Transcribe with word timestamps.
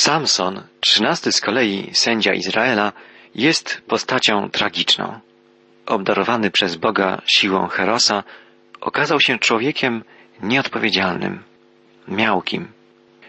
Samson, 0.00 0.62
trzynasty 0.80 1.32
z 1.32 1.40
kolei 1.40 1.90
sędzia 1.92 2.34
Izraela, 2.34 2.92
jest 3.34 3.82
postacią 3.86 4.50
tragiczną. 4.50 5.20
Obdarowany 5.86 6.50
przez 6.50 6.76
Boga 6.76 7.22
siłą 7.26 7.66
Herosa, 7.66 8.24
okazał 8.80 9.20
się 9.20 9.38
człowiekiem 9.38 10.04
nieodpowiedzialnym, 10.42 11.42
miałkim. 12.08 12.72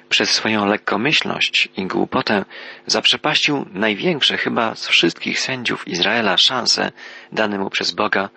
Przez 0.10 0.29
swoją 0.29 0.65
lekkomyślność 0.65 1.70
i 1.78 1.88
głupotę 1.88 2.46
zaprzepaścił 2.85 3.65
największe 3.72 4.38
chyba 4.38 4.76
z 4.76 4.88
wszystkich 4.88 5.40
sędziów 5.40 5.88
Izraela 5.88 6.38
szanse 6.38 6.92
dane 7.31 7.58
mu 7.58 7.69
przez 7.69 7.92
Boga 7.92 8.29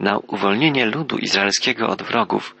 na 0.00 0.18
uwolnienie 0.18 0.86
ludu 0.86 1.18
izraelskiego 1.18 1.88
od 1.88 2.02
wrogów 2.02 2.56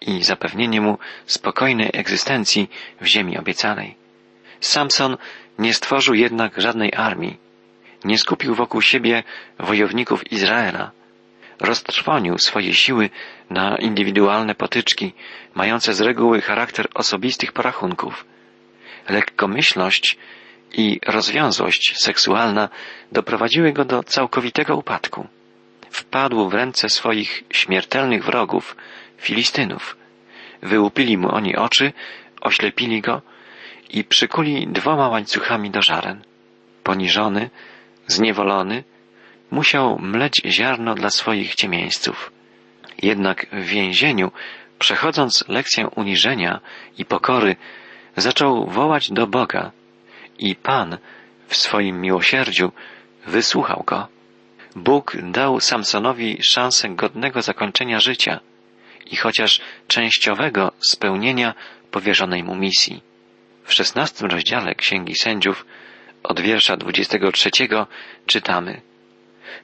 i 0.00 0.24
zapewnienie 0.24 0.80
mu 0.80 0.98
spokojnej 1.26 1.90
egzystencji 1.92 2.70
w 3.00 3.06
ziemi 3.06 3.38
obiecanej. 3.38 4.05
Samson 4.60 5.16
nie 5.58 5.74
stworzył 5.74 6.14
jednak 6.14 6.60
żadnej 6.60 6.92
armii, 6.96 7.36
nie 8.04 8.18
skupił 8.18 8.54
wokół 8.54 8.82
siebie 8.82 9.22
wojowników 9.58 10.32
Izraela, 10.32 10.90
roztrwonił 11.60 12.38
swoje 12.38 12.74
siły 12.74 13.10
na 13.50 13.76
indywidualne 13.76 14.54
potyczki, 14.54 15.12
mające 15.54 15.94
z 15.94 16.00
reguły 16.00 16.40
charakter 16.40 16.88
osobistych 16.94 17.52
porachunków. 17.52 18.24
Lekkomyślność 19.08 20.16
i 20.72 21.00
rozwiązłość 21.06 21.94
seksualna 21.98 22.68
doprowadziły 23.12 23.72
go 23.72 23.84
do 23.84 24.02
całkowitego 24.02 24.76
upadku. 24.76 25.26
Wpadł 25.90 26.48
w 26.48 26.54
ręce 26.54 26.88
swoich 26.88 27.44
śmiertelnych 27.50 28.24
wrogów, 28.24 28.76
Filistynów. 29.18 29.96
Wyłupili 30.62 31.18
mu 31.18 31.34
oni 31.34 31.56
oczy, 31.56 31.92
oślepili 32.40 33.00
go 33.00 33.22
i 33.90 34.04
przykuli 34.04 34.66
dwoma 34.66 35.08
łańcuchami 35.08 35.70
do 35.70 35.82
żaren. 35.82 36.22
Poniżony, 36.82 37.50
zniewolony, 38.06 38.84
musiał 39.50 39.98
mleć 39.98 40.42
ziarno 40.46 40.94
dla 40.94 41.10
swoich 41.10 41.54
ciemieńców. 41.54 42.32
Jednak 43.02 43.46
w 43.52 43.64
więzieniu, 43.64 44.32
przechodząc 44.78 45.44
lekcję 45.48 45.88
uniżenia 45.88 46.60
i 46.98 47.04
pokory, 47.04 47.56
zaczął 48.16 48.66
wołać 48.66 49.12
do 49.12 49.26
Boga 49.26 49.72
i 50.38 50.56
Pan 50.56 50.98
w 51.48 51.56
swoim 51.56 52.00
miłosierdziu 52.00 52.72
wysłuchał 53.26 53.82
go. 53.86 54.08
Bóg 54.76 55.16
dał 55.22 55.60
Samsonowi 55.60 56.38
szansę 56.42 56.88
godnego 56.88 57.42
zakończenia 57.42 58.00
życia 58.00 58.40
i 59.10 59.16
chociaż 59.16 59.60
częściowego 59.86 60.72
spełnienia 60.80 61.54
powierzonej 61.90 62.44
mu 62.44 62.54
misji. 62.54 63.02
W 63.66 63.74
szesnastym 63.74 64.30
rozdziale 64.30 64.74
Księgi 64.74 65.14
Sędziów 65.14 65.66
od 66.22 66.40
wiersza 66.40 66.76
23 66.76 67.50
czytamy 68.26 68.80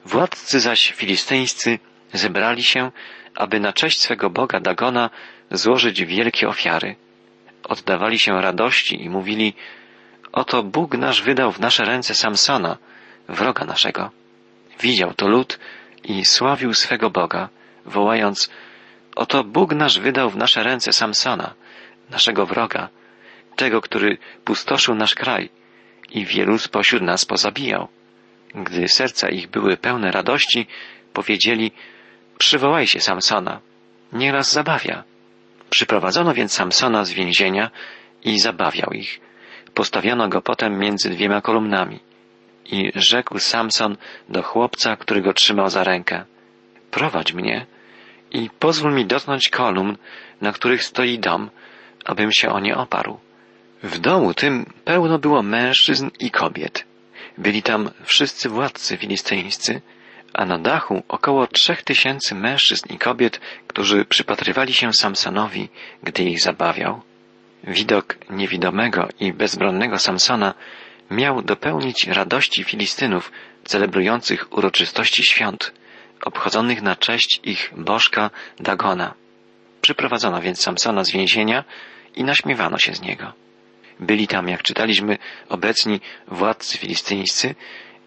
Władcy 0.05 0.59
zaś 0.59 0.91
filistyńscy 0.91 1.79
zebrali 2.13 2.63
się, 2.63 2.91
aby 3.35 3.59
na 3.59 3.73
cześć 3.73 4.01
swego 4.01 4.29
Boga 4.29 4.59
Dagona 4.59 5.09
złożyć 5.51 6.05
wielkie 6.05 6.47
ofiary. 6.47 6.95
Oddawali 7.63 8.19
się 8.19 8.41
radości 8.41 9.03
i 9.03 9.09
mówili 9.09 9.53
Oto 10.31 10.63
Bóg 10.63 10.97
nasz 10.97 11.21
wydał 11.21 11.51
w 11.51 11.59
nasze 11.59 11.85
ręce 11.85 12.15
Samsona, 12.15 12.77
wroga 13.29 13.65
naszego. 13.65 14.11
Widział 14.79 15.13
to 15.13 15.27
lud 15.27 15.59
i 16.03 16.25
sławił 16.25 16.73
swego 16.73 17.09
Boga, 17.09 17.49
wołając 17.85 18.49
Oto 19.15 19.43
Bóg 19.43 19.73
nasz 19.73 19.99
wydał 19.99 20.29
w 20.29 20.37
nasze 20.37 20.63
ręce 20.63 20.93
Samsona, 20.93 21.53
naszego 22.09 22.45
wroga, 22.45 22.89
tego, 23.55 23.81
który 23.81 24.17
pustoszył 24.45 24.95
nasz 24.95 25.15
kraj 25.15 25.49
i 26.11 26.25
wielu 26.25 26.57
spośród 26.57 27.01
nas 27.01 27.25
pozabijał. 27.25 27.87
Gdy 28.55 28.87
serca 28.87 29.29
ich 29.29 29.47
były 29.49 29.77
pełne 29.77 30.11
radości, 30.11 30.67
powiedzieli, 31.13 31.71
przywołaj 32.37 32.87
się 32.87 32.99
Samsona, 32.99 33.61
niech 34.13 34.33
nas 34.33 34.51
zabawia. 34.51 35.03
Przyprowadzono 35.69 36.33
więc 36.33 36.53
Samsona 36.53 37.05
z 37.05 37.11
więzienia 37.11 37.71
i 38.23 38.39
zabawiał 38.39 38.89
ich. 38.91 39.19
Postawiono 39.73 40.29
go 40.29 40.41
potem 40.41 40.79
między 40.79 41.09
dwiema 41.09 41.41
kolumnami. 41.41 41.99
I 42.65 42.91
rzekł 42.95 43.39
Samson 43.39 43.97
do 44.29 44.43
chłopca, 44.43 44.95
który 44.95 45.21
go 45.21 45.33
trzymał 45.33 45.69
za 45.69 45.83
rękę. 45.83 46.25
Prowadź 46.91 47.33
mnie 47.33 47.65
i 48.31 48.49
pozwól 48.59 48.93
mi 48.93 49.05
dotknąć 49.05 49.49
kolumn, 49.49 49.97
na 50.41 50.51
których 50.51 50.83
stoi 50.83 51.19
dom, 51.19 51.49
abym 52.05 52.31
się 52.31 52.49
o 52.49 52.59
nie 52.59 52.77
oparł. 52.77 53.19
W 53.83 53.99
domu 53.99 54.33
tym 54.33 54.65
pełno 54.85 55.19
było 55.19 55.43
mężczyzn 55.43 56.09
i 56.19 56.31
kobiet. 56.31 56.85
Byli 57.37 57.63
tam 57.63 57.89
wszyscy 58.03 58.49
władcy 58.49 58.97
filistyńscy, 58.97 59.81
a 60.33 60.45
na 60.45 60.57
dachu 60.57 61.03
około 61.07 61.47
trzech 61.47 61.83
tysięcy 61.83 62.35
mężczyzn 62.35 62.93
i 62.93 62.97
kobiet, 62.97 63.39
którzy 63.67 64.05
przypatrywali 64.05 64.73
się 64.73 64.93
Samsonowi, 64.93 65.69
gdy 66.03 66.23
ich 66.23 66.41
zabawiał. 66.41 67.01
Widok 67.63 68.17
niewidomego 68.29 69.07
i 69.19 69.33
bezbronnego 69.33 69.99
Samsona 69.99 70.53
miał 71.11 71.41
dopełnić 71.41 72.07
radości 72.07 72.63
Filistynów 72.63 73.31
celebrujących 73.63 74.57
uroczystości 74.57 75.23
świąt, 75.23 75.73
obchodzonych 76.25 76.81
na 76.81 76.95
cześć 76.95 77.39
ich 77.43 77.73
bożka 77.77 78.29
Dagona. 78.59 79.13
Przyprowadzono 79.81 80.41
więc 80.41 80.61
Samsona 80.61 81.03
z 81.03 81.11
więzienia 81.11 81.63
i 82.15 82.23
naśmiewano 82.23 82.77
się 82.77 82.95
z 82.95 83.01
niego. 83.01 83.33
Byli 83.99 84.27
tam, 84.27 84.47
jak 84.47 84.63
czytaliśmy, 84.63 85.17
obecni 85.49 86.01
władcy 86.27 86.77
filistyńscy 86.77 87.55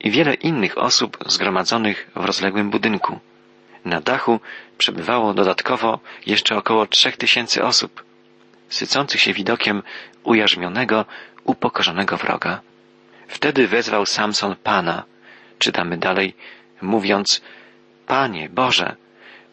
i 0.00 0.10
wiele 0.10 0.34
innych 0.34 0.78
osób 0.78 1.18
zgromadzonych 1.26 2.10
w 2.16 2.24
rozległym 2.24 2.70
budynku. 2.70 3.20
Na 3.84 4.00
dachu 4.00 4.40
przebywało 4.78 5.34
dodatkowo 5.34 6.00
jeszcze 6.26 6.56
około 6.56 6.86
trzech 6.86 7.16
tysięcy 7.16 7.64
osób, 7.64 8.04
sycących 8.68 9.20
się 9.20 9.32
widokiem 9.32 9.82
ujarzmionego, 10.24 11.04
upokorzonego 11.44 12.16
wroga. 12.16 12.60
Wtedy 13.28 13.68
wezwał 13.68 14.06
Samson 14.06 14.56
Pana, 14.62 15.04
czytamy 15.58 15.98
dalej, 15.98 16.34
mówiąc, 16.82 17.42
Panie 18.06 18.48
Boże, 18.48 18.96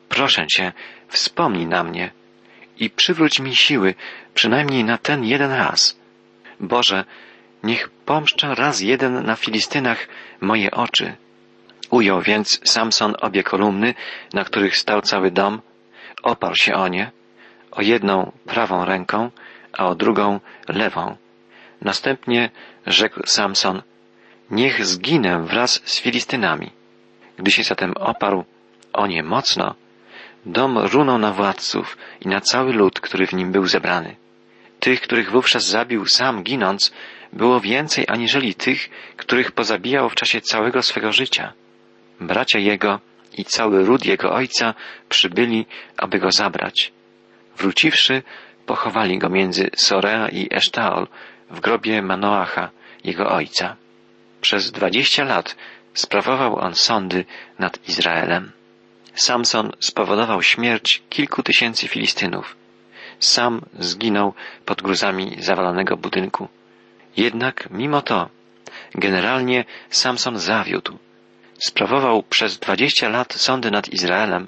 proszę 0.10 0.48
Cię, 0.48 0.74
wspomnij 1.08 1.66
na 1.66 1.84
mnie 1.84 2.12
i 2.78 2.90
przywróć 2.90 3.40
mi 3.40 3.56
siły 3.56 3.96
przynajmniej 4.34 4.84
na 4.84 4.98
ten 4.98 5.24
jeden 5.24 5.52
raz. 5.52 6.03
Boże, 6.60 7.06
niech 7.64 7.90
pomszcza 7.90 8.56
raz 8.56 8.82
jeden 8.82 9.26
na 9.26 9.36
Filistynach 9.36 10.08
moje 10.42 10.72
oczy. 10.72 11.16
Ujął 11.90 12.22
więc 12.22 12.60
Samson 12.64 13.16
obie 13.22 13.44
kolumny, 13.44 13.94
na 14.34 14.44
których 14.44 14.78
stał 14.78 15.02
cały 15.02 15.32
dom, 15.32 15.62
oparł 16.24 16.56
się 16.56 16.74
o 16.74 16.88
nie, 16.88 17.12
o 17.72 17.82
jedną 17.82 18.32
prawą 18.46 18.86
ręką, 18.86 19.32
a 19.74 19.88
o 19.88 19.96
drugą 19.96 20.40
lewą. 20.68 21.18
Następnie 21.82 22.50
rzekł 22.86 23.20
Samson, 23.26 23.82
niech 24.52 24.86
zginę 24.86 25.44
wraz 25.44 25.82
z 25.86 26.00
Filistynami. 26.00 26.72
Gdy 27.38 27.52
się 27.52 27.64
zatem 27.64 27.94
oparł 27.98 28.46
o 28.94 29.08
nie 29.08 29.24
mocno, 29.24 29.76
dom 30.46 30.78
runął 30.78 31.18
na 31.18 31.32
władców 31.32 31.98
i 32.22 32.28
na 32.28 32.42
cały 32.42 32.74
lud, 32.74 33.00
który 33.00 33.28
w 33.28 33.34
nim 33.34 33.52
był 33.52 33.68
zebrany. 33.68 34.16
Tych, 34.84 35.02
których 35.02 35.32
wówczas 35.32 35.66
zabił 35.66 36.06
sam 36.06 36.44
ginąc, 36.44 36.92
było 37.34 37.60
więcej 37.60 38.06
aniżeli 38.08 38.56
tych, 38.56 38.90
których 39.18 39.52
pozabijał 39.52 40.10
w 40.10 40.16
czasie 40.16 40.42
całego 40.42 40.82
swego 40.82 41.12
życia. 41.12 41.54
Bracia 42.20 42.60
jego 42.60 43.00
i 43.38 43.46
cały 43.46 43.86
ród 43.86 44.06
jego 44.06 44.34
ojca 44.34 44.74
przybyli, 45.10 45.66
aby 45.98 46.20
go 46.20 46.32
zabrać. 46.32 46.92
Wróciwszy, 47.58 48.24
pochowali 48.66 49.20
go 49.20 49.30
między 49.30 49.70
Sorea 49.76 50.30
i 50.30 50.48
Esztaol 50.52 51.08
w 51.50 51.60
grobie 51.60 52.02
Manoacha, 52.02 52.70
jego 53.04 53.30
ojca. 53.30 53.76
Przez 54.42 54.72
dwadzieścia 54.72 55.24
lat 55.24 55.56
sprawował 55.94 56.60
on 56.60 56.76
sądy 56.76 57.26
nad 57.60 57.90
Izraelem. 57.90 58.52
Samson 59.14 59.72
spowodował 59.80 60.42
śmierć 60.42 61.04
kilku 61.10 61.44
tysięcy 61.44 61.88
Filistynów 61.88 62.63
sam 63.24 63.62
zginął 63.80 64.34
pod 64.66 64.82
gruzami 64.82 65.36
zawalonego 65.40 65.98
budynku. 65.98 66.48
Jednak 67.18 67.68
mimo 67.72 68.02
to 68.02 68.30
generalnie 68.96 69.66
Samson 69.90 70.40
zawiódł. 70.40 70.98
Sprawował 71.60 72.24
przez 72.24 72.60
dwadzieścia 72.60 73.10
lat 73.10 73.34
sądy 73.34 73.72
nad 73.72 73.90
Izraelem, 73.90 74.48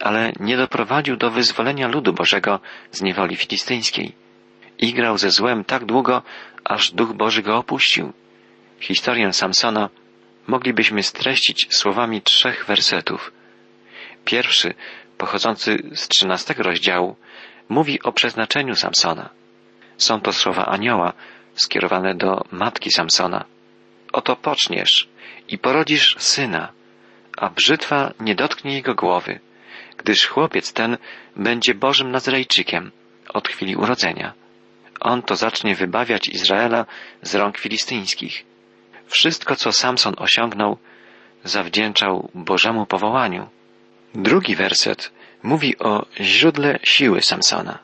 ale 0.00 0.32
nie 0.40 0.56
doprowadził 0.56 1.16
do 1.16 1.30
wyzwolenia 1.30 1.88
ludu 1.88 2.12
Bożego 2.12 2.60
z 2.90 3.02
niewoli 3.02 3.36
filistyńskiej. 3.36 4.12
Igrał 4.78 5.18
ze 5.18 5.30
złem 5.30 5.64
tak 5.64 5.84
długo, 5.84 6.22
aż 6.64 6.90
Duch 6.90 7.12
Boży 7.12 7.42
go 7.42 7.56
opuścił. 7.56 8.12
Historię 8.80 9.32
Samsona 9.32 9.88
moglibyśmy 10.46 11.02
streścić 11.02 11.66
słowami 11.70 12.22
trzech 12.22 12.64
wersetów. 12.66 13.32
Pierwszy, 14.24 14.74
pochodzący 15.18 15.82
z 15.94 16.08
trzynastego 16.08 16.62
rozdziału, 16.62 17.16
mówi 17.70 18.02
o 18.02 18.12
przeznaczeniu 18.12 18.76
Samsona. 18.76 19.30
Są 19.96 20.20
to 20.20 20.32
słowa 20.32 20.66
anioła 20.66 21.12
skierowane 21.54 22.14
do 22.14 22.44
matki 22.50 22.90
Samsona. 22.90 23.44
Oto 24.12 24.36
poczniesz 24.36 25.08
i 25.48 25.58
porodzisz 25.58 26.16
syna, 26.18 26.72
a 27.36 27.50
brzytwa 27.50 28.12
nie 28.20 28.34
dotknie 28.34 28.74
jego 28.74 28.94
głowy, 28.94 29.40
gdyż 29.96 30.26
chłopiec 30.26 30.72
ten 30.72 30.98
będzie 31.36 31.74
Bożym 31.74 32.10
Nazrejczykiem 32.10 32.90
od 33.28 33.48
chwili 33.48 33.76
urodzenia. 33.76 34.32
On 35.00 35.22
to 35.22 35.36
zacznie 35.36 35.74
wybawiać 35.74 36.28
Izraela 36.28 36.86
z 37.22 37.34
rąk 37.34 37.58
filistyńskich. 37.58 38.44
Wszystko, 39.06 39.56
co 39.56 39.72
Samson 39.72 40.14
osiągnął, 40.18 40.78
zawdzięczał 41.44 42.30
Bożemu 42.34 42.86
powołaniu. 42.86 43.48
Drugi 44.14 44.56
werset 44.56 45.12
mówi 45.42 45.78
o 45.78 46.06
źródle 46.20 46.78
siły 46.82 47.22
Samsona. 47.22 47.78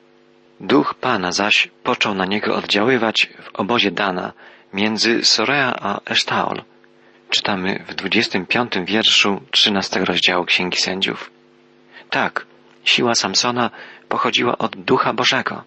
Duch 0.61 0.95
Pana 0.95 1.33
zaś 1.33 1.71
począł 1.83 2.15
na 2.15 2.25
niego 2.25 2.57
oddziaływać 2.57 3.29
w 3.43 3.55
obozie 3.55 3.91
Dana 3.91 4.33
między 4.73 5.25
Sorea 5.25 5.75
a 5.81 6.01
Esztaol. 6.05 6.63
Czytamy 7.31 7.85
w 7.89 7.95
25 7.95 8.73
wierszu 8.85 9.43
13 9.51 10.05
rozdziału 10.05 10.45
Księgi 10.45 10.77
Sędziów. 10.77 11.31
Tak, 12.11 12.47
siła 12.85 13.15
Samsona 13.15 13.71
pochodziła 14.09 14.59
od 14.59 14.77
Ducha 14.77 15.13
Bożego. 15.13 15.65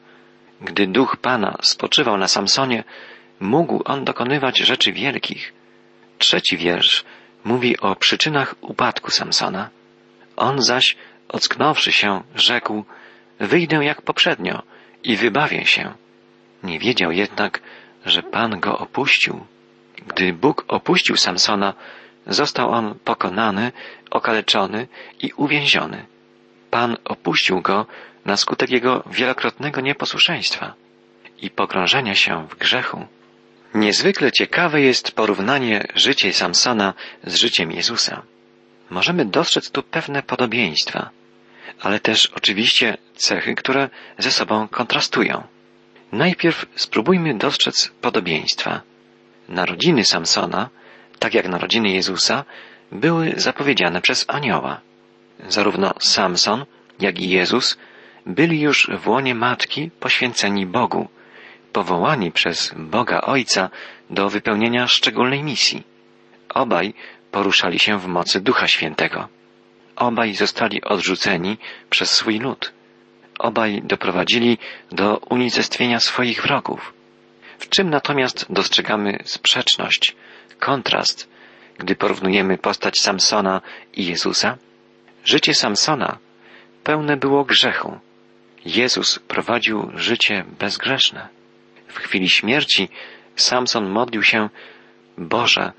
Gdy 0.62 0.88
Duch 0.88 1.18
Pana 1.18 1.57
spoczywał 1.62 2.18
na 2.18 2.27
Samsonie, 2.27 2.83
mógł 3.39 3.81
on 3.86 4.06
dokonywać 4.06 4.57
rzeczy 4.57 4.91
wielkich. 4.91 5.53
Trzeci 6.18 6.57
wiersz 6.57 7.06
mówi 7.44 7.80
o 7.80 7.95
przyczynach 7.95 8.56
upadku 8.62 9.12
Samsona. 9.12 9.69
On 10.36 10.62
zaś, 10.62 10.95
ocknąwszy 11.30 11.92
się, 11.92 12.24
rzekł, 12.36 12.84
wyjdę 13.40 13.76
jak 13.76 14.02
poprzednio 14.02 14.64
i 15.04 15.18
wybawię 15.18 15.66
się. 15.66 15.94
Nie 16.64 16.80
wiedział 16.80 17.12
jednak, 17.12 17.62
że 18.06 18.24
Pan 18.24 18.60
go 18.60 18.78
opuścił. 18.78 19.46
Gdy 20.08 20.34
Bóg 20.34 20.66
opuścił 20.68 21.18
Samsona, 21.18 21.74
został 22.28 22.72
on 22.72 22.96
pokonany, 23.04 23.72
okaleczony 24.12 24.88
i 25.22 25.31
uwięziony. 25.34 26.06
Pan 26.72 26.98
opuścił 27.06 27.62
go 27.62 27.86
na 28.25 28.38
skutek 28.38 28.70
jego 28.70 29.04
wielokrotnego 29.12 29.82
nieposłuszeństwa 29.82 30.74
i 31.42 31.50
pogrążenia 31.50 32.16
się 32.16 32.48
w 32.48 32.56
grzechu. 32.56 33.06
Niezwykle 33.74 34.32
ciekawe 34.32 34.82
jest 34.82 35.12
porównanie 35.12 35.88
życia 35.96 36.34
Samsona 36.34 36.94
z 37.24 37.36
życiem 37.36 37.72
Jezusa. 37.72 38.22
Możemy 38.90 39.25
dostrzec 39.25 39.72
tu 39.72 39.84
pewne 39.84 40.24
podobieństwa, 40.24 41.10
ale 41.81 42.00
też 42.00 42.26
oczywiście 42.36 42.98
cechy, 43.16 43.56
które 43.56 43.90
ze 44.18 44.31
sobą 44.31 44.68
kontrastują. 44.68 45.44
Najpierw 46.12 46.66
spróbujmy 46.76 47.38
dostrzec 47.38 47.92
podobieństwa. 48.02 48.81
Narodziny 49.50 50.06
Samsona, 50.06 50.70
tak 51.20 51.34
jak 51.34 51.48
narodziny 51.48 51.90
Jezusa, 51.90 52.46
były 52.92 53.34
zapowiedziane 53.38 54.02
przez 54.02 54.26
anioła. 54.28 54.81
Zarówno 55.48 55.94
Samson, 56.00 56.66
jak 57.00 57.20
i 57.20 57.30
Jezus 57.30 57.78
byli 58.25 58.62
już 58.62 58.90
w 59.02 59.08
łonie 59.08 59.36
matki 59.36 59.92
poświęceni 60.00 60.66
Bogu, 60.66 61.08
powołani 61.74 62.32
przez 62.32 62.74
Boga 62.78 63.22
Ojca 63.22 63.70
do 64.10 64.30
wypełnienia 64.30 64.88
szczególnej 64.88 65.44
misji. 65.44 65.84
Obaj 66.50 66.94
poruszali 67.32 67.80
się 67.80 68.00
w 68.00 68.08
mocy 68.08 68.42
Ducha 68.42 68.68
Świętego. 68.68 69.38
Obaj 70.00 70.34
zostali 70.34 70.81
odrzuceni 70.84 71.57
przez 71.90 72.12
swój 72.12 72.40
lud. 72.40 72.74
Obaj 73.40 73.81
doprowadzili 73.84 74.57
do 74.92 75.18
unicestwienia 75.18 76.00
swoich 76.00 76.42
wrogów. 76.42 76.94
W 77.60 77.69
czym 77.69 77.90
natomiast 77.90 78.46
dostrzegamy 78.50 79.19
sprzeczność, 79.24 80.16
kontrast, 80.60 81.30
gdy 81.78 81.96
porównujemy 81.96 82.57
postać 82.57 83.00
Samsona 83.00 83.62
i 83.94 84.06
Jezusa? 84.06 84.57
Życie 85.25 85.54
Samsona 85.54 86.18
pełne 86.84 87.18
było 87.18 87.46
grzechu. 87.46 88.00
Jezus 88.66 89.19
prowadził 89.19 89.92
życie 89.96 90.46
bezgrzeszne. 90.60 91.28
W 91.88 92.00
chwili 92.00 92.30
śmierci 92.30 92.90
Samson 93.36 93.90
modlił 93.90 94.24
się 94.24 94.50
Boże, 95.18 95.72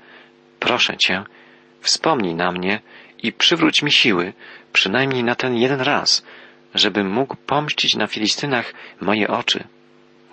proszę 0.59 0.97
Cię, 0.97 1.23
wspomnij 1.81 2.35
na 2.35 2.51
mnie 2.51 2.81
i 3.23 3.33
przywróć 3.33 3.81
mi 3.81 3.91
siły, 3.91 4.33
przynajmniej 4.73 5.23
na 5.23 5.35
ten 5.35 5.55
jeden 5.55 5.81
raz, 5.81 6.25
żebym 6.75 7.09
mógł 7.09 7.35
pomścić 7.35 7.95
na 7.95 8.07
Filistynach 8.07 8.73
moje 9.01 9.27
oczy. 9.27 9.63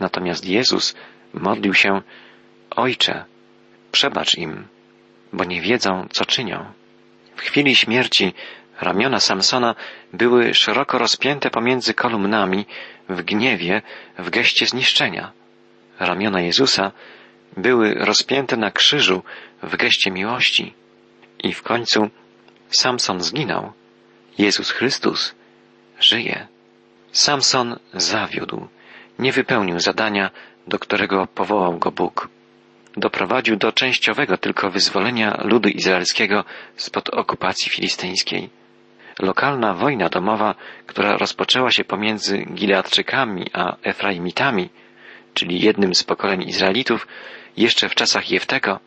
Natomiast 0.01 0.45
Jezus 0.45 0.95
modlił 1.35 1.75
się 1.75 2.03
Ojcze, 2.71 3.25
przebacz 3.93 4.39
im, 4.39 4.67
bo 5.33 5.45
nie 5.45 5.61
wiedzą, 5.61 6.07
co 6.11 6.25
czynią. 6.25 6.73
W 7.37 7.41
chwili 7.41 7.77
śmierci 7.77 8.35
ramiona 8.81 9.21
Samsona 9.21 9.75
były 10.13 10.55
szeroko 10.55 10.99
rozpięte 10.99 11.51
pomiędzy 11.51 11.95
kolumnami 11.95 12.67
w 13.09 13.23
gniewie, 13.23 13.83
w 14.19 14.31
geście 14.31 14.67
zniszczenia. 14.67 15.33
Ramiona 16.01 16.41
Jezusa 16.41 16.93
były 17.57 17.95
rozpięte 17.95 18.57
na 18.57 18.71
krzyżu 18.71 19.23
w 19.63 19.77
geście 19.77 20.11
miłości. 20.11 20.75
I 21.39 21.53
w 21.53 21.63
końcu 21.63 22.11
Samson 22.71 23.21
zginął. 23.21 23.73
Jezus 24.39 24.71
Chrystus 24.71 25.35
żyje. 26.01 26.47
Samson 27.13 27.79
zawiódł, 27.95 28.69
nie 29.19 29.33
wypełnił 29.33 29.81
zadania, 29.81 30.31
do 30.67 30.79
którego 30.79 31.27
powołał 31.27 31.79
go 31.79 31.91
Bóg. 31.91 32.29
Doprowadził 32.97 33.57
do 33.57 33.73
częściowego 33.73 34.37
tylko 34.37 34.71
wyzwolenia 34.71 35.41
ludu 35.45 35.69
izraelskiego 35.69 36.45
spod 36.77 37.11
okupacji 37.11 37.71
filistyńskiej. 37.71 38.51
Lokalna 39.19 39.75
wojna 39.75 40.09
domowa, 40.09 40.55
która 40.87 41.17
rozpoczęła 41.17 41.71
się 41.71 41.85
pomiędzy 41.85 42.39
Gileadczykami 42.39 43.51
a 43.53 43.77
Efraimitami, 43.83 44.69
czyli 45.35 45.61
jednym 45.61 45.95
z 45.95 46.05
pokoleń 46.05 46.43
Izraelitów, 46.49 47.07
jeszcze 47.57 47.89
w 47.89 47.95
czasach 47.95 48.31
Jeftego, 48.31 48.81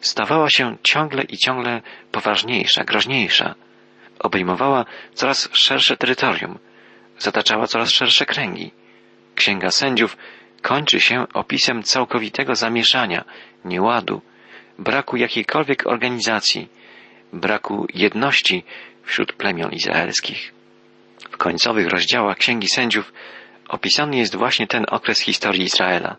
stawała 0.00 0.50
się 0.50 0.76
ciągle 0.82 1.22
i 1.22 1.36
ciągle 1.36 1.82
poważniejsza, 2.12 2.84
groźniejsza. 2.84 3.54
Obejmowała 4.18 4.84
coraz 5.14 5.48
szersze 5.52 5.96
terytorium, 5.96 6.58
zataczała 7.18 7.66
coraz 7.66 7.90
szersze 7.90 8.26
kręgi. 8.26 8.70
Księga 9.34 9.70
sędziów 9.70 10.16
kończy 10.62 11.00
się 11.00 11.26
opisem 11.34 11.82
całkowitego 11.82 12.54
zamieszania, 12.54 13.24
nieładu, 13.64 14.22
braku 14.78 15.16
jakiejkolwiek 15.16 15.86
organizacji, 15.86 16.68
braku 17.32 17.86
jedności 17.94 18.64
wśród 19.04 19.32
plemion 19.32 19.72
izraelskich. 19.72 20.52
W 21.30 21.36
końcowych 21.36 21.88
rozdziałach 21.88 22.36
Księgi 22.36 22.68
Sędziów 22.68 23.12
opisany 23.68 24.16
jest 24.16 24.36
właśnie 24.36 24.66
ten 24.66 24.84
okres 24.88 25.20
historii 25.20 25.62
Izraela. 25.62 26.16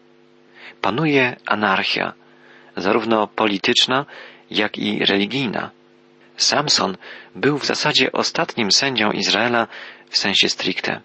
Panuje 0.82 1.36
anarchia, 1.46 2.14
zarówno 2.82 3.28
polityczna, 3.28 4.06
jak 4.52 4.78
i 4.78 5.06
religijna. 5.06 5.72
Samson 6.38 6.98
był 7.36 7.58
w 7.58 7.66
zasadzie 7.66 8.12
ostatnim 8.12 8.72
sędzią 8.72 9.12
Izraela 9.12 9.68
w 10.10 10.18
sensie 10.18 10.50
stricte. 10.50 11.02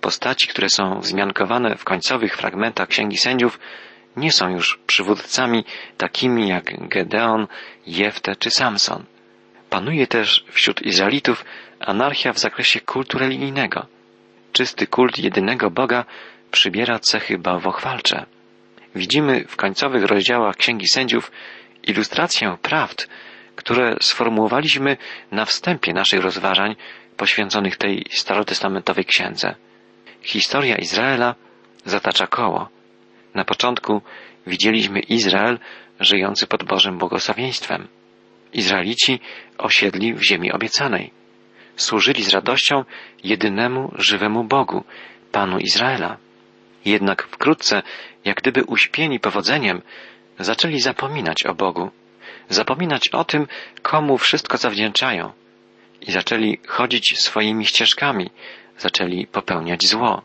Postaci, 0.00 0.48
które 0.48 0.68
są 0.68 1.00
wzmiankowane 1.00 1.76
w 1.76 1.84
końcowych 1.84 2.36
fragmentach 2.36 2.88
Księgi 2.88 3.16
Sędziów, 3.16 3.58
nie 4.16 4.32
są 4.32 4.48
już 4.48 4.78
przywódcami 4.86 5.64
takimi 5.96 6.48
jak 6.48 6.88
Gedeon, 6.88 7.46
Jefte 7.86 8.36
czy 8.36 8.50
Samson. 8.50 9.04
Panuje 9.70 10.06
też 10.06 10.44
wśród 10.50 10.82
Izraelitów 10.82 11.44
anarchia 11.80 12.32
w 12.32 12.38
zakresie 12.38 12.80
kultu 12.80 13.18
religijnego. 13.18 13.86
Czysty 14.52 14.86
kult 14.86 15.18
jedynego 15.18 15.70
Boga 15.70 16.04
przybiera 16.50 16.98
cechy 16.98 17.38
bałwochwalcze. 17.38 18.26
Widzimy 18.96 19.44
w 19.48 19.56
końcowych 19.56 20.04
rozdziałach 20.04 20.56
Księgi 20.56 20.88
Sędziów 20.88 21.32
ilustrację 21.82 22.56
prawd, 22.62 23.08
które 23.56 23.96
sformułowaliśmy 24.00 24.96
na 25.30 25.44
wstępie 25.44 25.92
naszych 25.92 26.20
rozważań 26.20 26.76
poświęconych 27.16 27.76
tej 27.76 28.04
starotestamentowej 28.10 29.04
księdze. 29.04 29.54
Historia 30.22 30.76
Izraela 30.76 31.34
zatacza 31.84 32.26
koło. 32.26 32.68
Na 33.34 33.44
początku 33.44 34.02
widzieliśmy 34.46 35.00
Izrael 35.00 35.58
żyjący 36.00 36.46
pod 36.46 36.64
Bożym 36.64 36.98
błogosławieństwem. 36.98 37.88
Izraelici 38.52 39.20
osiedli 39.58 40.14
w 40.14 40.22
ziemi 40.22 40.52
obiecanej. 40.52 41.10
Służyli 41.76 42.22
z 42.22 42.28
radością 42.28 42.84
jedynemu 43.24 43.92
żywemu 43.98 44.44
Bogu, 44.44 44.84
Panu 45.32 45.58
Izraela. 45.58 46.16
Jednak 46.86 47.22
wkrótce, 47.22 47.82
jak 48.24 48.36
gdyby 48.36 48.64
uśpieni 48.64 49.20
powodzeniem, 49.20 49.82
zaczęli 50.38 50.80
zapominać 50.80 51.46
o 51.46 51.54
Bogu, 51.54 51.90
zapominać 52.48 53.08
o 53.08 53.24
tym, 53.24 53.46
komu 53.82 54.18
wszystko 54.18 54.56
zawdzięczają 54.56 55.32
i 56.00 56.12
zaczęli 56.12 56.58
chodzić 56.66 57.20
swoimi 57.20 57.66
ścieżkami, 57.66 58.30
zaczęli 58.78 59.26
popełniać 59.26 59.86
zło. 59.86 60.22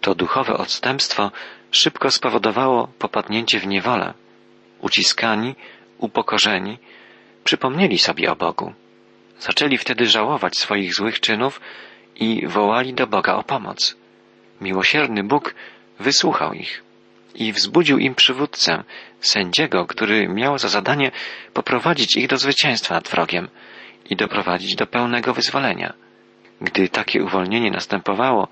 To 0.00 0.14
duchowe 0.14 0.54
odstępstwo 0.54 1.30
szybko 1.70 2.10
spowodowało 2.10 2.88
popadnięcie 2.98 3.60
w 3.60 3.66
niewolę. 3.66 4.14
Uciskani, 4.80 5.54
upokorzeni, 5.98 6.78
przypomnieli 7.44 7.98
sobie 7.98 8.32
o 8.32 8.36
Bogu. 8.36 8.72
Zaczęli 9.40 9.78
wtedy 9.78 10.06
żałować 10.06 10.58
swoich 10.58 10.94
złych 10.94 11.20
czynów 11.20 11.60
i 12.16 12.46
wołali 12.46 12.94
do 12.94 13.06
Boga 13.06 13.34
o 13.34 13.42
pomoc. 13.42 13.96
Miłosierny 14.60 15.24
Bóg 15.24 15.54
wysłuchał 16.00 16.52
ich 16.52 16.82
i 17.34 17.52
wzbudził 17.52 17.98
im 17.98 18.14
przywódcę, 18.14 18.84
sędziego, 19.20 19.86
który 19.86 20.28
miał 20.28 20.58
za 20.58 20.68
zadanie 20.68 21.10
poprowadzić 21.52 22.16
ich 22.16 22.28
do 22.28 22.36
zwycięstwa 22.36 22.94
nad 22.94 23.08
wrogiem 23.08 23.48
i 24.10 24.16
doprowadzić 24.16 24.74
do 24.74 24.86
pełnego 24.86 25.34
wyzwolenia. 25.34 25.92
Gdy 26.60 26.88
takie 26.88 27.24
uwolnienie 27.24 27.70
następowało 27.70 28.48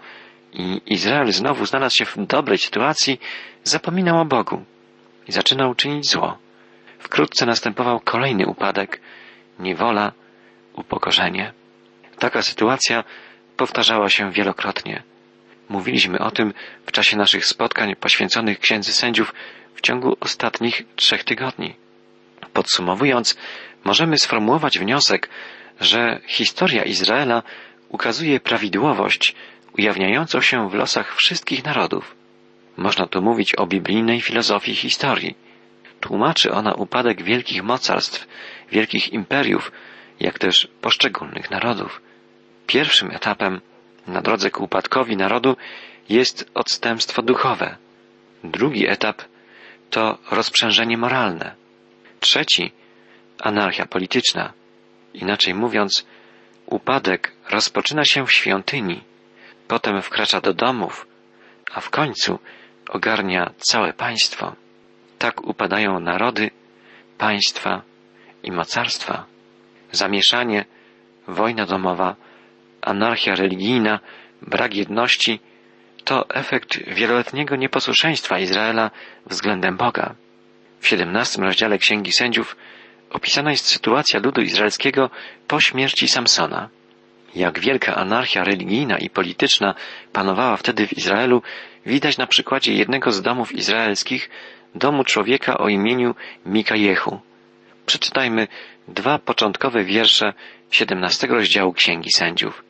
i 0.53 0.81
Izrael 0.87 1.33
znowu 1.33 1.67
znalazł 1.67 1.97
się 1.97 2.05
w 2.05 2.27
dobrej 2.27 2.59
sytuacji, 2.59 3.21
zapominał 3.65 4.21
o 4.21 4.25
Bogu 4.25 4.65
i 5.29 5.33
zaczynał 5.33 5.75
czynić 5.75 6.11
zło. 6.11 6.39
Wkrótce 6.99 7.47
następował 7.47 8.01
kolejny 8.01 8.47
upadek, 8.47 9.01
niewola, 9.59 10.13
upokorzenie. 10.73 11.53
Taka 12.19 12.43
sytuacja 12.43 13.05
powtarzała 13.57 14.09
się 14.09 14.31
wielokrotnie. 14.31 15.03
Mówiliśmy 15.69 16.19
o 16.19 16.31
tym 16.31 16.55
w 16.87 16.93
czasie 16.93 17.17
naszych 17.17 17.47
spotkań 17.47 17.97
poświęconych 17.97 18.59
księdzy 18.59 18.93
sędziów 18.93 19.35
w 19.75 19.81
ciągu 19.81 20.17
ostatnich 20.21 20.83
trzech 20.97 21.25
tygodni. 21.25 21.75
Podsumowując, 22.53 23.37
możemy 23.85 24.19
sformułować 24.19 24.79
wniosek, 24.79 25.29
że 25.81 26.21
historia 26.27 26.83
Izraela 26.85 27.43
ukazuje 27.89 28.41
prawidłowość 28.41 29.35
ujawniającą 29.79 30.41
się 30.41 30.69
w 30.69 30.75
losach 30.75 31.17
wszystkich 31.17 31.65
narodów. 31.65 32.17
Można 32.77 33.07
tu 33.07 33.23
mówić 33.23 33.55
o 33.55 33.67
biblijnej 33.67 34.21
filozofii 34.21 34.75
historii. 34.75 35.37
Tłumaczy 36.01 36.53
ona 36.53 36.75
upadek 36.75 37.23
wielkich 37.23 37.63
mocarstw, 37.63 38.27
wielkich 38.73 39.13
imperiów, 39.13 39.73
jak 40.21 40.39
też 40.39 40.69
poszczególnych 40.81 41.51
narodów. 41.51 42.03
Pierwszym 42.67 43.11
etapem 43.11 43.61
na 44.07 44.21
drodze 44.23 44.51
ku 44.51 44.65
upadkowi 44.65 45.17
narodu 45.17 45.57
jest 46.09 46.51
odstępstwo 46.55 47.23
duchowe. 47.23 47.77
Drugi 48.45 48.89
etap 48.89 49.23
to 49.91 50.19
rozprzężenie 50.31 50.99
moralne. 50.99 51.55
Trzeci 52.21 52.73
anarchia 53.39 53.87
polityczna. 53.87 54.53
Inaczej 55.15 55.55
mówiąc, 55.55 56.07
upadek 56.67 57.33
rozpoczyna 57.51 58.05
się 58.05 58.27
w 58.27 58.33
świątyni, 58.33 59.03
potem 59.69 60.03
wkracza 60.03 60.41
do 60.41 60.55
domów, 60.55 61.07
a 61.73 61.81
w 61.81 61.91
końcu 61.91 62.39
ogarnia 62.89 63.51
całe 63.57 63.93
państwo. 63.93 64.55
Tak 65.19 65.45
upadają 65.45 66.01
narody, 66.01 66.51
państwa 67.19 67.83
i 68.43 68.53
mocarstwa. 68.53 69.25
Zamieszanie, 69.93 70.65
wojna 71.29 71.67
domowa, 71.67 72.17
anarchia 72.87 73.35
religijna, 73.35 74.01
brak 74.43 74.75
jedności 74.75 75.41
to 76.05 76.29
efekt 76.29 76.79
wieloletniego 76.95 77.57
nieposłuszeństwa 77.57 78.39
Izraela 78.39 78.91
względem 79.27 79.77
Boga. 79.77 80.15
W 80.81 80.89
siedemnastym 80.89 81.45
rozdziale 81.45 81.79
Księgi 81.79 82.13
Sędziów 82.13 82.57
opisana 83.11 83.51
jest 83.51 83.67
sytuacja 83.67 84.21
ludu 84.21 84.41
izraelskiego 84.41 85.11
po 85.49 85.61
śmierci 85.61 86.09
Samsona. 86.09 86.69
Jak 87.35 87.61
wielka 87.61 87.95
anarchia 87.95 88.45
religijna 88.45 88.99
i 88.99 89.11
polityczna 89.11 89.75
panowała 90.13 90.57
wtedy 90.57 90.87
w 90.87 90.93
Izraelu, 90.93 91.43
widać 91.87 92.19
na 92.19 92.27
przykładzie 92.27 92.73
jednego 92.73 93.13
z 93.13 93.23
domów 93.23 93.53
izraelskich, 93.53 94.31
domu 94.75 95.05
człowieka 95.05 95.59
o 95.59 95.69
imieniu 95.69 96.15
Mikajehu. 96.47 97.21
Przeczytajmy 97.87 98.49
dwa 98.89 99.19
początkowe 99.19 99.85
wiersze 99.85 100.33
siedemnastego 100.71 101.35
rozdziału 101.35 101.73
Księgi 101.73 102.11
Sędziów. 102.17 102.66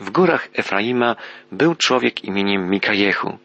W 0.00 0.10
górach 0.10 0.48
Efraima 0.54 1.16
był 1.52 1.74
człowiek 1.74 2.24
imieniem 2.24 2.70
Mikajehu. 2.70 3.38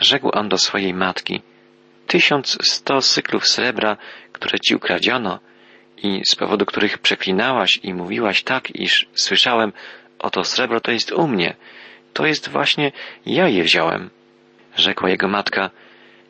Rzekł 0.00 0.30
on 0.32 0.48
do 0.48 0.58
swojej 0.58 0.94
matki, 0.94 1.42
tysiąc 2.06 2.58
sto 2.62 3.02
syklów 3.02 3.48
srebra, 3.48 3.96
które 4.32 4.58
ci 4.60 4.74
ukradziono 4.74 5.38
i 5.96 6.22
z 6.26 6.36
powodu 6.36 6.66
których 6.66 6.98
przeklinałaś 6.98 7.80
i 7.82 7.94
mówiłaś 7.94 8.42
tak, 8.42 8.70
iż 8.70 9.06
słyszałem, 9.14 9.72
oto 10.18 10.44
srebro 10.44 10.80
to 10.80 10.92
jest 10.92 11.12
u 11.12 11.28
mnie, 11.28 11.54
to 12.12 12.26
jest 12.26 12.48
właśnie 12.48 12.92
ja 13.26 13.48
je 13.48 13.62
wziąłem. 13.62 14.10
Rzekła 14.76 15.10
jego 15.10 15.28
matka, 15.28 15.70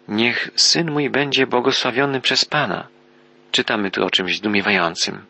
niech 0.08 0.50
syn 0.56 0.90
mój 0.90 1.10
będzie 1.10 1.46
błogosławiony 1.46 2.20
przez 2.20 2.44
Pana. 2.44 2.88
Czytamy 3.52 3.90
tu 3.90 4.04
o 4.04 4.10
czymś 4.10 4.36
zdumiewającym. 4.36 5.24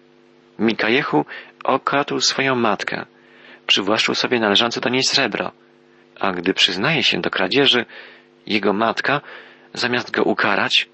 Mikajehu 0.59 1.25
okradł 1.65 2.21
swoją 2.21 2.55
matkę, 2.55 3.07
przywłaszczył 3.67 4.15
sobie 4.15 4.41
należące 4.41 4.81
do 4.81 4.89
niej 4.89 5.03
srebro, 5.03 5.53
a 6.21 6.33
gdy 6.33 6.55
przyznaje 6.55 7.03
się 7.03 7.21
do 7.21 7.31
kradzieży, 7.31 7.85
jego 8.47 8.73
matka, 8.73 9.21
zamiast 9.75 10.11
go 10.11 10.23
ukarać, 10.23 10.89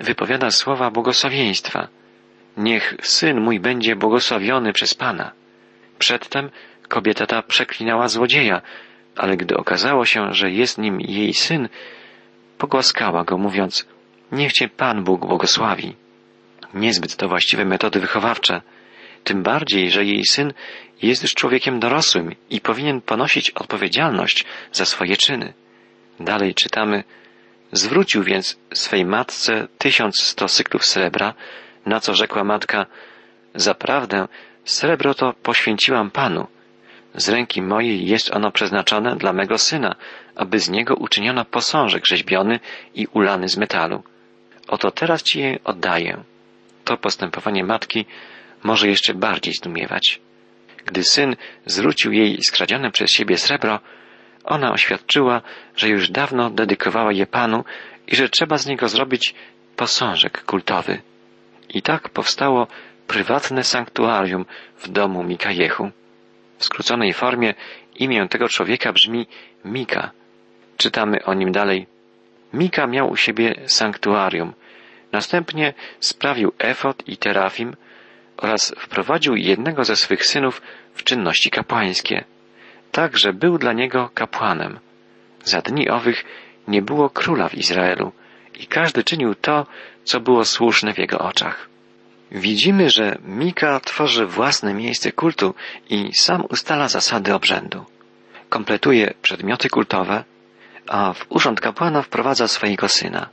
wypowiada 0.00 0.50
słowa 0.50 0.90
błogosławieństwa. 0.90 1.88
Niech 2.56 2.94
syn 3.02 3.40
mój 3.40 3.60
będzie 3.60 3.96
błogosławiony 3.96 4.72
przez 4.72 4.94
Pana. 4.94 5.32
Przedtem 5.98 6.50
kobieta 6.88 7.26
ta 7.26 7.42
przeklinała 7.42 8.08
złodzieja, 8.08 8.62
ale 9.16 9.36
gdy 9.36 9.56
okazało 9.56 10.04
się, 10.04 10.34
że 10.34 10.50
jest 10.50 10.78
nim 10.78 11.00
jej 11.00 11.34
syn, 11.34 11.68
pogłaskała 12.58 13.24
go, 13.24 13.38
mówiąc, 13.38 13.88
niech 14.32 14.52
cię 14.52 14.68
Pan 14.68 15.04
Bóg 15.04 15.26
błogosławi. 15.26 15.96
Niezbyt 16.74 17.16
to 17.16 17.28
właściwe 17.28 17.64
metody 17.64 18.00
wychowawcze, 18.00 18.62
tym 19.24 19.42
bardziej, 19.42 19.90
że 19.90 20.04
jej 20.04 20.24
syn 20.30 20.52
jest 21.02 21.22
już 21.22 21.34
człowiekiem 21.34 21.80
dorosłym 21.80 22.34
i 22.50 22.60
powinien 22.60 23.00
ponosić 23.00 23.50
odpowiedzialność 23.50 24.44
za 24.72 24.84
swoje 24.84 25.16
czyny. 25.16 25.52
Dalej 26.20 26.54
czytamy, 26.54 27.04
zwrócił 27.72 28.22
więc 28.22 28.58
swej 28.74 29.04
matce 29.04 29.68
tysiąc 29.78 30.20
sto 30.20 30.48
syklów 30.48 30.84
srebra, 30.84 31.34
na 31.86 32.00
co 32.00 32.14
rzekła 32.14 32.44
matka, 32.44 32.86
zaprawdę 33.54 34.28
srebro 34.64 35.14
to 35.14 35.32
poświęciłam 35.32 36.10
Panu. 36.10 36.46
Z 37.14 37.28
ręki 37.28 37.62
mojej 37.62 38.06
jest 38.06 38.34
ono 38.36 38.50
przeznaczone 38.50 39.16
dla 39.16 39.32
mego 39.32 39.58
syna, 39.58 39.94
aby 40.34 40.58
z 40.58 40.70
niego 40.70 40.94
uczyniono 40.94 41.44
posążek 41.44 42.06
rzeźbiony 42.06 42.60
i 42.94 43.06
ulany 43.06 43.48
z 43.48 43.56
metalu. 43.56 44.02
Oto 44.68 44.90
teraz 44.90 45.22
ci 45.22 45.40
je 45.40 45.58
oddaję. 45.64 46.24
To 46.84 46.96
postępowanie 46.96 47.64
matki 47.64 48.06
może 48.64 48.88
jeszcze 48.88 49.14
bardziej 49.14 49.54
zdumiewać. 49.54 50.20
Gdy 50.84 51.04
syn 51.04 51.36
zwrócił 51.66 52.12
jej 52.12 52.42
skradzione 52.42 52.90
przez 52.90 53.10
siebie 53.10 53.38
srebro, 53.38 53.80
ona 54.44 54.72
oświadczyła, 54.72 55.42
że 55.76 55.88
już 55.88 56.10
dawno 56.10 56.50
dedykowała 56.50 57.12
je 57.12 57.26
Panu 57.26 57.64
i 58.06 58.16
że 58.16 58.28
trzeba 58.28 58.58
z 58.58 58.66
niego 58.66 58.88
zrobić 58.88 59.34
posążek 59.76 60.44
kultowy. 60.44 61.02
I 61.68 61.82
tak 61.82 62.08
powstało 62.08 62.66
prywatne 63.06 63.64
sanktuarium 63.64 64.44
w 64.78 64.88
domu 64.88 65.22
Mikajehu. 65.22 65.90
W 66.58 66.64
skróconej 66.64 67.12
formie 67.12 67.54
imię 67.96 68.28
tego 68.28 68.48
człowieka 68.48 68.92
brzmi 68.92 69.26
Mika. 69.64 70.10
Czytamy 70.76 71.24
o 71.24 71.34
nim 71.34 71.52
dalej. 71.52 71.86
Mika 72.52 72.86
miał 72.86 73.10
u 73.10 73.16
siebie 73.16 73.54
sanktuarium. 73.66 74.52
Następnie 75.12 75.74
sprawił 76.00 76.52
efot 76.58 77.08
i 77.08 77.16
terafim 77.16 77.76
oraz 78.36 78.74
wprowadził 78.78 79.36
jednego 79.36 79.84
ze 79.84 79.96
swych 79.96 80.26
synów 80.26 80.62
w 80.94 81.04
czynności 81.04 81.50
kapłańskie, 81.50 82.24
tak 82.92 83.18
że 83.18 83.32
był 83.32 83.58
dla 83.58 83.72
niego 83.72 84.10
kapłanem. 84.14 84.78
Za 85.44 85.60
dni 85.62 85.88
owych 85.88 86.24
nie 86.68 86.82
było 86.82 87.10
króla 87.10 87.48
w 87.48 87.54
Izraelu 87.54 88.12
i 88.60 88.66
każdy 88.66 89.04
czynił 89.04 89.34
to, 89.34 89.66
co 90.04 90.20
było 90.20 90.44
słuszne 90.44 90.94
w 90.94 90.98
jego 90.98 91.18
oczach. 91.18 91.68
Widzimy, 92.32 92.90
że 92.90 93.18
Mika 93.24 93.80
tworzy 93.80 94.26
własne 94.26 94.74
miejsce 94.74 95.12
kultu 95.12 95.54
i 95.90 96.10
sam 96.14 96.44
ustala 96.50 96.88
zasady 96.88 97.34
obrzędu. 97.34 97.84
Kompletuje 98.48 99.14
przedmioty 99.22 99.68
kultowe, 99.68 100.24
a 100.88 101.12
w 101.12 101.26
urząd 101.28 101.60
kapłana 101.60 102.02
wprowadza 102.02 102.48
swojego 102.48 102.88
syna. 102.88 103.28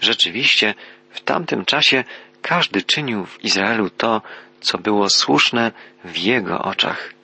Rzeczywiście, 0.00 0.74
w 1.10 1.20
tamtym 1.20 1.64
czasie 1.64 2.04
każdy 2.42 2.82
czynił 2.82 3.26
w 3.26 3.44
Izraelu 3.44 3.90
to, 3.90 4.22
co 4.60 4.78
było 4.78 5.08
słuszne 5.08 5.72
w 6.04 6.16
jego 6.16 6.58
oczach. 6.58 7.14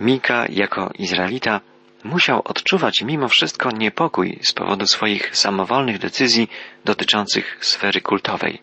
Mika, 0.00 0.46
jako 0.48 0.90
Izraelita, 0.98 1.60
musiał 2.04 2.42
odczuwać 2.44 3.02
mimo 3.02 3.28
wszystko 3.28 3.70
niepokój 3.70 4.38
z 4.42 4.52
powodu 4.52 4.86
swoich 4.86 5.36
samowolnych 5.36 5.98
decyzji 5.98 6.48
dotyczących 6.84 7.58
sfery 7.60 8.00
kultowej. 8.00 8.62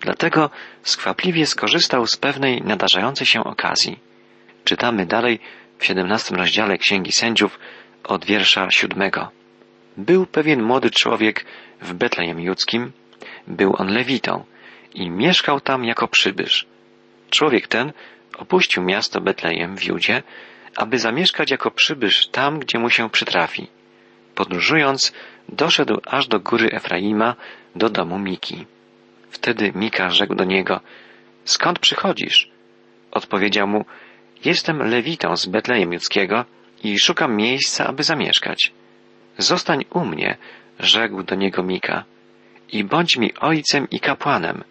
Dlatego 0.00 0.50
skwapliwie 0.82 1.46
skorzystał 1.46 2.06
z 2.06 2.16
pewnej 2.16 2.62
nadarzającej 2.62 3.26
się 3.26 3.44
okazji. 3.44 3.98
Czytamy 4.64 5.06
dalej 5.06 5.40
w 5.78 5.84
siedemnastym 5.84 6.36
rozdziale 6.36 6.78
Księgi 6.78 7.12
Sędziów 7.12 7.58
od 8.04 8.24
wiersza 8.24 8.70
siódmego. 8.70 9.30
Był 9.96 10.26
pewien 10.26 10.62
młody 10.62 10.90
człowiek 10.90 11.44
w 11.80 11.94
Betlejem 11.94 12.40
Judzkim, 12.40 12.92
był 13.46 13.74
on 13.78 13.88
lewitą 13.88 14.44
i 14.94 15.10
mieszkał 15.10 15.60
tam 15.60 15.84
jako 15.84 16.08
przybysz. 16.08 16.66
Człowiek 17.30 17.68
ten 17.68 17.92
opuścił 18.38 18.82
miasto 18.82 19.20
Betlejem 19.20 19.76
w 19.76 19.84
Judzie, 19.84 20.22
aby 20.76 20.98
zamieszkać 20.98 21.50
jako 21.50 21.70
przybysz 21.70 22.28
tam, 22.28 22.58
gdzie 22.58 22.78
mu 22.78 22.90
się 22.90 23.10
przytrafi. 23.10 23.68
Podróżując, 24.34 25.12
doszedł 25.48 26.00
aż 26.06 26.28
do 26.28 26.40
góry 26.40 26.70
Efraima, 26.72 27.34
do 27.76 27.90
domu 27.90 28.18
Miki. 28.18 28.66
Wtedy 29.30 29.72
Mika 29.74 30.10
rzekł 30.10 30.34
do 30.34 30.44
niego, 30.44 30.80
skąd 31.44 31.78
przychodzisz? 31.78 32.50
Odpowiedział 33.10 33.66
mu, 33.66 33.84
jestem 34.44 34.78
lewitą 34.78 35.36
z 35.36 35.46
Betlejem 35.46 35.92
Judzkiego 35.92 36.44
i 36.84 36.98
szukam 36.98 37.36
miejsca, 37.36 37.86
aby 37.86 38.02
zamieszkać. 38.02 38.72
Zostań 39.38 39.84
u 39.90 40.04
mnie, 40.04 40.36
rzekł 40.78 41.22
do 41.22 41.34
niego 41.34 41.62
Mika, 41.62 42.04
i 42.72 42.84
bądź 42.84 43.16
mi 43.16 43.34
ojcem 43.34 43.90
i 43.90 44.00
kapłanem. 44.00 44.64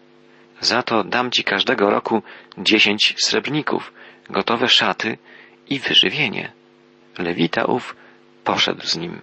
Za 0.62 0.84
to 0.84 1.04
dam 1.04 1.32
ci 1.32 1.44
każdego 1.44 1.90
roku 1.90 2.24
dziesięć 2.58 3.16
srebrników, 3.18 3.94
gotowe 4.30 4.70
szaty 4.70 5.18
i 5.70 5.80
wyżywienie. 5.80 6.52
Lewita 7.18 7.66
ów 7.66 7.96
poszedł 8.44 8.82
z 8.82 8.98
nim. 8.98 9.22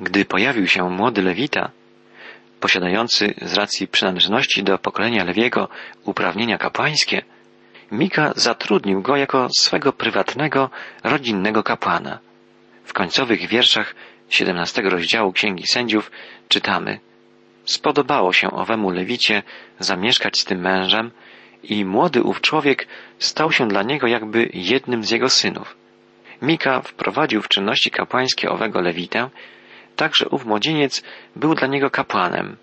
Gdy 0.00 0.24
pojawił 0.24 0.66
się 0.66 0.90
młody 0.90 1.22
Lewita, 1.22 1.70
posiadający 2.60 3.34
z 3.42 3.54
racji 3.54 3.88
przynależności 3.88 4.62
do 4.62 4.78
pokolenia 4.78 5.24
Lewiego 5.24 5.68
uprawnienia 6.04 6.58
kapłańskie, 6.58 7.22
Mika 7.92 8.32
zatrudnił 8.36 9.02
go 9.02 9.16
jako 9.16 9.48
swego 9.58 9.92
prywatnego, 9.92 10.70
rodzinnego 11.04 11.62
kapłana. 11.62 12.18
W 12.84 12.92
końcowych 12.92 13.48
wierszach 13.48 13.94
17 14.28 14.82
rozdziału 14.82 15.32
Księgi 15.32 15.66
Sędziów 15.66 16.10
czytamy 16.48 17.00
Spodobało 17.64 18.32
się 18.32 18.50
owemu 18.50 18.90
Lewicie 18.90 19.42
zamieszkać 19.78 20.40
z 20.40 20.44
tym 20.44 20.60
mężem 20.60 21.10
i 21.62 21.84
młody 21.84 22.22
ów 22.22 22.40
człowiek 22.40 22.88
stał 23.18 23.52
się 23.52 23.68
dla 23.68 23.82
niego 23.82 24.06
jakby 24.06 24.50
jednym 24.54 25.04
z 25.04 25.10
jego 25.10 25.28
synów. 25.28 25.76
Mika 26.42 26.80
wprowadził 26.80 27.42
w 27.42 27.48
czynności 27.48 27.90
kapłańskie 27.90 28.50
owego 28.50 28.80
Lewitę, 28.80 29.30
tak 29.96 30.16
że 30.16 30.28
ów 30.28 30.44
młodzieniec 30.44 31.02
był 31.36 31.54
dla 31.54 31.68
niego 31.68 31.90
kapłanem 31.90 32.56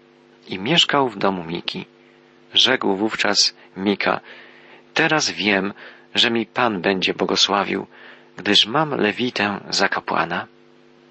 i 0.47 0.59
mieszkał 0.59 1.09
w 1.09 1.17
domu 1.17 1.43
Miki. 1.43 1.85
Rzekł 2.53 2.95
wówczas 2.95 3.55
Mika, 3.77 4.19
teraz 4.93 5.31
wiem, 5.31 5.73
że 6.15 6.31
mi 6.31 6.45
Pan 6.45 6.81
będzie 6.81 7.13
błogosławił, 7.13 7.87
gdyż 8.37 8.65
mam 8.65 8.89
Lewitę 8.89 9.59
za 9.69 9.89
kapłana. 9.89 10.47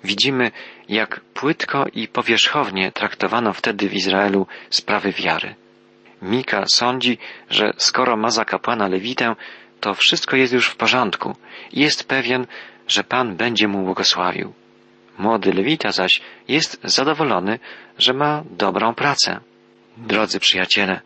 Widzimy, 0.05 0.51
jak 0.89 1.21
płytko 1.21 1.87
i 1.95 2.09
powierzchownie 2.09 2.93
traktowano 2.93 3.53
wtedy 3.53 3.89
w 3.89 3.95
Izraelu 3.95 4.47
sprawy 4.71 5.13
wiary. 5.13 5.55
Mika 6.23 6.65
sądzi, 6.67 7.19
że 7.51 7.73
skoro 7.77 8.17
ma 8.17 8.31
za 8.31 8.45
kapłana 8.45 8.89
Lewitę, 8.89 9.35
to 9.81 9.95
wszystko 9.95 10.37
jest 10.37 10.53
już 10.53 10.69
w 10.69 10.77
porządku 10.77 11.37
i 11.73 11.81
jest 11.81 12.09
pewien, 12.09 12.47
że 12.89 13.05
Pan 13.05 13.37
będzie 13.37 13.69
mu 13.69 13.85
błogosławił. 13.85 14.53
Młody 15.19 15.53
Lewita 15.53 15.93
zaś 15.93 16.21
jest 16.49 16.81
zadowolony, 16.85 17.59
że 17.99 18.13
ma 18.13 18.45
dobrą 18.51 18.95
pracę. 18.95 19.41
Drodzy 19.97 20.41
przyjaciele, 20.41 21.01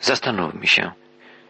zastanówmy 0.00 0.66
się, 0.66 0.90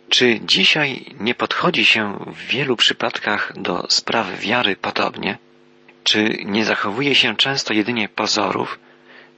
czy 0.09 0.41
dzisiaj 0.41 1.15
nie 1.21 1.35
podchodzi 1.35 1.85
się 1.85 2.19
w 2.27 2.47
wielu 2.47 2.77
przypadkach 2.77 3.53
do 3.57 3.87
spraw 3.89 4.41
wiary 4.41 4.77
podobnie? 4.77 5.39
Czy 6.05 6.39
nie 6.45 6.65
zachowuje 6.65 7.15
się 7.15 7.37
często 7.37 7.75
jedynie 7.75 8.09
pozorów, 8.09 8.79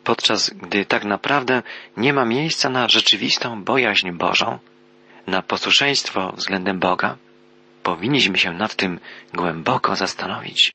podczas 0.05 0.51
gdy 0.51 0.85
tak 0.85 1.05
naprawdę 1.05 1.63
nie 1.97 2.13
ma 2.13 2.25
miejsca 2.25 2.71
na 2.71 2.89
rzeczywistą 2.89 3.65
bojaźń 3.65 4.11
Bożą, 4.11 4.59
na 5.27 5.43
posłuszeństwo 5.43 6.33
względem 6.37 6.79
Boga? 6.79 7.17
Powinniśmy 7.83 8.39
się 8.39 8.53
nad 8.53 8.75
tym 8.75 9.01
głęboko 9.35 9.97
zastanowić. 9.97 10.73